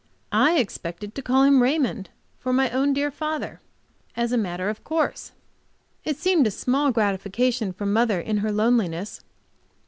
[0.33, 2.09] I expected to call him Raymond,
[2.39, 3.61] for my own dear father,
[4.17, 5.31] as a matter of course.
[6.03, 9.21] It seemed a small gratification for mother in her loneliness.